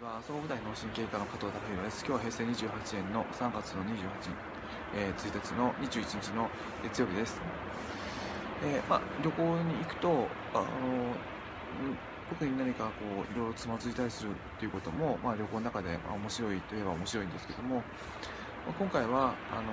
[0.00, 2.00] は総務大脳神経科の加藤隆弘です。
[2.06, 4.32] 今日は平成28年の3月の28日、
[4.96, 6.48] えー1日の21日の
[6.82, 7.42] 月曜日です。
[8.64, 10.08] えーまあ、旅行に行くと、
[10.54, 11.98] あのうん
[12.30, 17.82] 特に何かこういろいろつまずいたりするっていうことも、まあ、旅行の中で、まあ、面白いといえば面白いんですけども、ま
[18.70, 19.72] あ今回はあの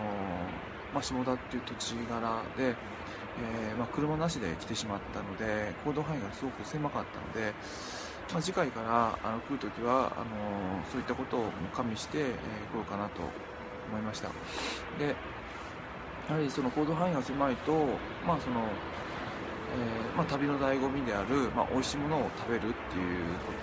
[0.94, 2.76] まあ、下田っていう土地柄で、
[3.40, 7.54] えーまあ、車なしで来てしまったので行動範囲がすごく狭かったので、
[8.32, 12.26] まあ、次回からあの来るときはあのそういったことを加味して、えー
[12.72, 13.22] 来ようかなと
[13.90, 14.30] 思いました。
[15.00, 15.16] で
[16.30, 17.74] やはりその行動範囲が狭いと、
[18.26, 18.62] まあその
[19.70, 23.54] えーまあ、旅の醍醐味である、まあ、美味しいものを食べるっていうこ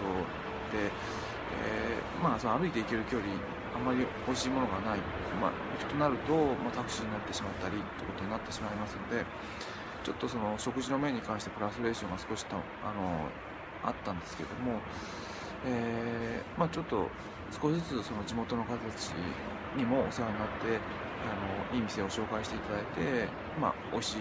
[0.71, 3.33] とで、えーまあ、その歩いて行ける距離
[3.75, 5.01] あんまり美味しいものがない、
[5.41, 9.25] まあ、行くとなると、まあ、タクシーになってしまったりってことになってしまいますので
[10.05, 13.27] ちょっとその食事の面に関してプラスレーションが少したあの
[13.83, 14.81] あったんですけども、
[15.67, 17.09] えーまあ、ちょっと
[17.51, 19.11] 少しずつその地元の方たち
[19.77, 20.81] にもお世話になって
[21.27, 23.29] あのいい店を紹介していただいて、
[23.61, 24.17] まあ、美味しい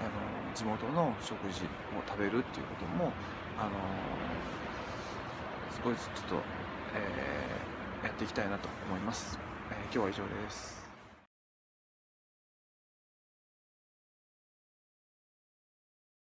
[0.00, 0.10] あの
[0.54, 1.68] 地元の食事を
[2.06, 3.12] 食べるっていうことも
[3.58, 3.70] あの
[5.82, 6.44] 少しずつちょっと、
[6.94, 9.38] えーやっていきたいなと思います、
[9.70, 10.85] えー今日は以上です。